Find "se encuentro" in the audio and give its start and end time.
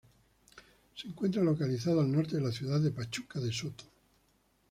0.95-1.43